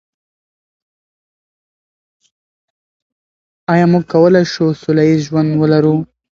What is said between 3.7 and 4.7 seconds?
آیا موږ کولای شو